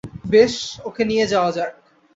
বেশ, 0.25 0.53
ওকে 0.85 1.03
নিয়ে 1.05 1.25
যাওয়া 1.27 1.51
যাক। 1.51 1.71